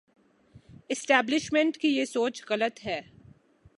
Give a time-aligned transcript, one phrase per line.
[0.89, 3.01] Establishment کی یہ سوچ غلط ہے۔